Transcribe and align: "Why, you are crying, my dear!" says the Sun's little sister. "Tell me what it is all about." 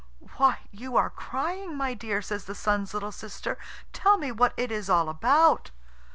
"Why, 0.37 0.61
you 0.71 0.97
are 0.97 1.11
crying, 1.11 1.77
my 1.77 1.93
dear!" 1.93 2.23
says 2.23 2.45
the 2.45 2.55
Sun's 2.55 2.91
little 2.95 3.11
sister. 3.11 3.59
"Tell 3.93 4.17
me 4.17 4.31
what 4.31 4.55
it 4.57 4.71
is 4.71 4.89
all 4.89 5.09
about." 5.09 5.69